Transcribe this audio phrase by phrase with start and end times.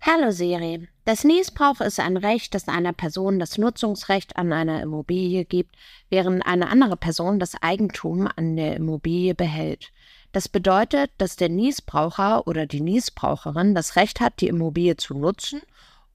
[0.00, 0.86] Hallo Siri.
[1.04, 5.74] Das Niesbrauch ist ein Recht, das einer Person das Nutzungsrecht an einer Immobilie gibt,
[6.08, 9.90] während eine andere Person das Eigentum an der Immobilie behält.
[10.30, 15.62] Das bedeutet, dass der Niesbraucher oder die Niesbraucherin das Recht hat, die Immobilie zu nutzen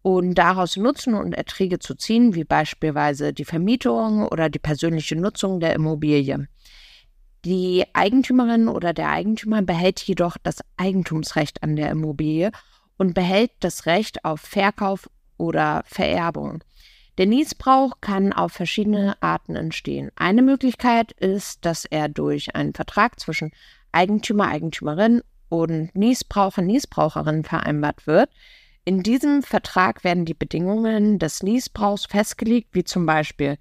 [0.01, 5.59] und daraus Nutzen und Erträge zu ziehen, wie beispielsweise die Vermietung oder die persönliche Nutzung
[5.59, 6.47] der Immobilie.
[7.43, 12.51] Die Eigentümerin oder der Eigentümer behält jedoch das Eigentumsrecht an der Immobilie
[12.97, 16.63] und behält das Recht auf Verkauf oder Vererbung.
[17.17, 20.11] Der Niesbrauch kann auf verschiedene Arten entstehen.
[20.15, 23.51] Eine Möglichkeit ist, dass er durch einen Vertrag zwischen
[23.91, 28.31] Eigentümer, Eigentümerin und Niesbraucher, Niesbraucherin vereinbart wird.
[28.85, 33.57] In diesem Vertrag werden die Bedingungen des Niesbrauchs festgelegt, wie zum Beispiel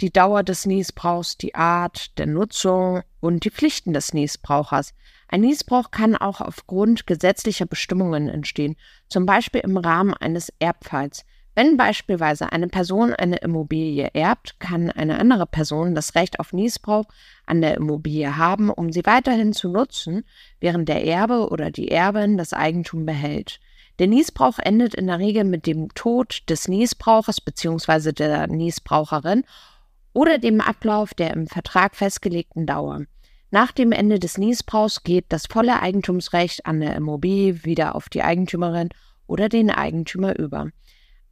[0.00, 4.94] die Dauer des Niesbrauchs, die Art der Nutzung und die Pflichten des Niesbrauchers.
[5.28, 8.76] Ein Niesbrauch kann auch aufgrund gesetzlicher Bestimmungen entstehen,
[9.08, 11.24] zum Beispiel im Rahmen eines Erbfalls.
[11.56, 17.06] Wenn beispielsweise eine Person eine Immobilie erbt, kann eine andere Person das Recht auf Niesbrauch
[17.46, 20.24] an der Immobilie haben, um sie weiterhin zu nutzen,
[20.60, 23.58] während der Erbe oder die Erbin das Eigentum behält.
[23.98, 28.12] Der Niesbrauch endet in der Regel mit dem Tod des Niesbrauchers bzw.
[28.12, 29.44] der Niesbraucherin
[30.12, 33.06] oder dem Ablauf der im Vertrag festgelegten Dauer.
[33.56, 38.22] Nach dem Ende des Niesbrauchs geht das volle Eigentumsrecht an der Immobilie wieder auf die
[38.22, 38.90] Eigentümerin
[39.26, 40.68] oder den Eigentümer über.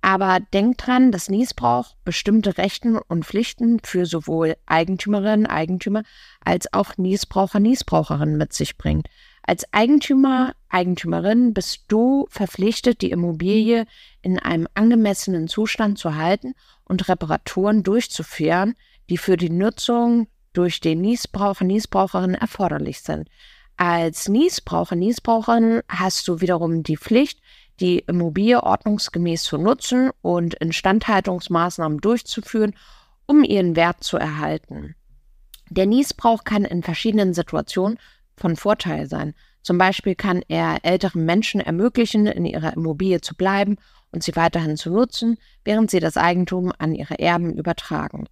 [0.00, 6.02] Aber denkt dran, dass Niesbrauch bestimmte Rechten und Pflichten für sowohl Eigentümerinnen, Eigentümer
[6.42, 9.06] als auch Niesbraucher, Niesbraucherinnen mit sich bringt.
[9.42, 13.84] Als Eigentümer, Eigentümerin bist du verpflichtet, die Immobilie
[14.22, 16.54] in einem angemessenen Zustand zu halten
[16.84, 18.76] und Reparaturen durchzuführen,
[19.10, 23.28] die für die Nutzung durch den Niesbraucher, Niesbraucherin erforderlich sind.
[23.76, 27.40] Als Niesbraucher, Niesbraucherin hast du wiederum die Pflicht,
[27.80, 32.74] die Immobilie ordnungsgemäß zu nutzen und Instandhaltungsmaßnahmen durchzuführen,
[33.26, 34.94] um ihren Wert zu erhalten.
[35.70, 37.98] Der Niesbrauch kann in verschiedenen Situationen
[38.36, 39.34] von Vorteil sein.
[39.62, 43.76] Zum Beispiel kann er älteren Menschen ermöglichen, in ihrer Immobilie zu bleiben
[44.12, 48.28] und sie weiterhin zu nutzen, während sie das Eigentum an ihre Erben übertragen.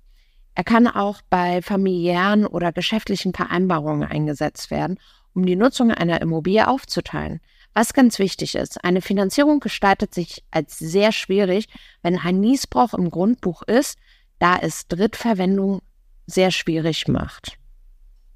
[0.54, 4.98] Er kann auch bei familiären oder geschäftlichen Vereinbarungen eingesetzt werden,
[5.34, 7.40] um die Nutzung einer Immobilie aufzuteilen.
[7.74, 11.68] Was ganz wichtig ist, eine Finanzierung gestaltet sich als sehr schwierig,
[12.02, 13.98] wenn ein Niesbrauch im Grundbuch ist,
[14.38, 15.80] da es Drittverwendung
[16.26, 17.56] sehr schwierig macht.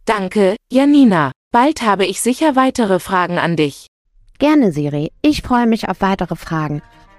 [0.07, 1.33] Danke, Janina.
[1.53, 3.89] Bald habe ich sicher weitere Fragen an dich.
[4.39, 5.13] Gerne, Siri.
[5.23, 6.83] Ich freue mich auf weitere Fragen.